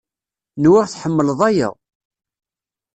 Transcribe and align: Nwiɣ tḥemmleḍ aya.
Nwiɣ 0.63 0.85
tḥemmleḍ 0.87 1.39
aya. 1.49 1.69